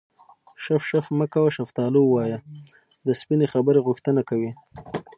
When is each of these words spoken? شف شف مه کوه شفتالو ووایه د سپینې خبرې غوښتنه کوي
شف 0.63 0.81
شف 0.91 1.05
مه 1.17 1.25
کوه 1.33 1.49
شفتالو 1.57 2.01
ووایه 2.05 2.37
د 3.07 3.09
سپینې 3.19 3.45
خبرې 3.53 3.79
غوښتنه 3.87 4.21
کوي 4.29 4.51